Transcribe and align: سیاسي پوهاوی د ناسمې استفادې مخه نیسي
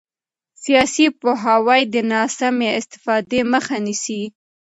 سیاسي 0.63 1.05
پوهاوی 1.19 1.81
د 1.93 1.95
ناسمې 2.11 2.69
استفادې 2.79 3.41
مخه 3.53 3.75
نیسي 3.85 4.21